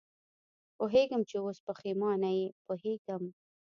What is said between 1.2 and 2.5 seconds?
چې اوس پېښېمانه یې،